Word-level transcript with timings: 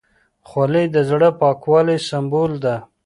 خولۍ 0.49 0.85
د 0.95 0.97
زړه 1.09 1.29
پاکوالي 1.39 1.97
سمبول 2.09 2.51
ده. 2.63 2.75